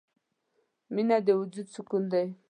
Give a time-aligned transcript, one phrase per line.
[0.93, 2.25] •مینه د وجود سکون دی.